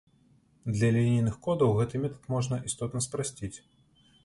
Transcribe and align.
Для 0.77 0.89
лінейных 0.95 1.35
кодаў 1.49 1.77
гэты 1.81 1.95
метад 2.07 2.27
можна 2.37 2.61
істотна 2.73 3.05
спрасціць. 3.09 3.55